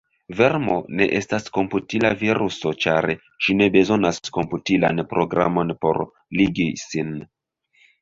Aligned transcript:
Vermo 0.37 0.77
ne 1.01 1.07
estas 1.19 1.45
komputila 1.57 2.11
viruso 2.23 2.73
ĉar 2.87 3.09
ĝi 3.19 3.59
ne 3.61 3.69
bezonas 3.77 4.21
komputilan 4.41 5.07
programon 5.15 5.79
por 5.87 6.05
ligi 6.43 6.71
sin. 6.91 7.19